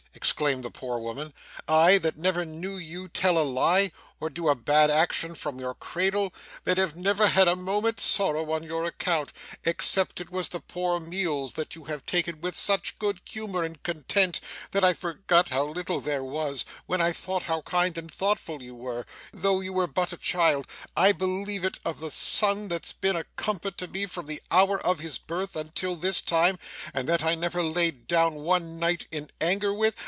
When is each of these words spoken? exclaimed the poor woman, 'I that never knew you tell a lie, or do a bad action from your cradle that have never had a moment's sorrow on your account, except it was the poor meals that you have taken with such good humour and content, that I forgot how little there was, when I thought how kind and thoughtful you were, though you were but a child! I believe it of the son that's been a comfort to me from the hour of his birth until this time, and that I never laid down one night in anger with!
exclaimed 0.13 0.63
the 0.63 0.69
poor 0.69 0.99
woman, 0.99 1.33
'I 1.67 1.97
that 1.99 2.17
never 2.17 2.45
knew 2.45 2.77
you 2.77 3.07
tell 3.07 3.39
a 3.39 3.47
lie, 3.47 3.91
or 4.19 4.29
do 4.29 4.49
a 4.49 4.53
bad 4.55 4.91
action 4.91 5.33
from 5.33 5.57
your 5.59 5.73
cradle 5.73 6.31
that 6.63 6.77
have 6.77 6.95
never 6.95 7.27
had 7.27 7.47
a 7.47 7.55
moment's 7.55 8.03
sorrow 8.03 8.51
on 8.51 8.61
your 8.61 8.85
account, 8.85 9.31
except 9.63 10.21
it 10.21 10.29
was 10.29 10.49
the 10.49 10.59
poor 10.59 10.99
meals 10.99 11.53
that 11.53 11.73
you 11.73 11.85
have 11.85 12.05
taken 12.05 12.39
with 12.39 12.55
such 12.55 12.99
good 12.99 13.19
humour 13.27 13.63
and 13.63 13.81
content, 13.81 14.39
that 14.69 14.83
I 14.83 14.93
forgot 14.93 15.49
how 15.49 15.63
little 15.63 15.99
there 15.99 16.23
was, 16.23 16.65
when 16.85 17.01
I 17.01 17.13
thought 17.13 17.43
how 17.43 17.61
kind 17.61 17.97
and 17.97 18.11
thoughtful 18.11 18.61
you 18.61 18.75
were, 18.75 19.07
though 19.33 19.59
you 19.59 19.73
were 19.73 19.87
but 19.87 20.13
a 20.13 20.17
child! 20.17 20.67
I 20.95 21.13
believe 21.13 21.65
it 21.65 21.79
of 21.83 21.99
the 21.99 22.11
son 22.11 22.67
that's 22.67 22.93
been 22.93 23.15
a 23.15 23.23
comfort 23.37 23.75
to 23.79 23.87
me 23.87 24.05
from 24.05 24.27
the 24.27 24.41
hour 24.51 24.79
of 24.85 24.99
his 24.99 25.17
birth 25.17 25.55
until 25.55 25.95
this 25.95 26.21
time, 26.21 26.59
and 26.93 27.09
that 27.09 27.23
I 27.23 27.33
never 27.33 27.63
laid 27.63 28.05
down 28.05 28.35
one 28.35 28.77
night 28.77 29.07
in 29.09 29.31
anger 29.39 29.73
with! 29.73 29.95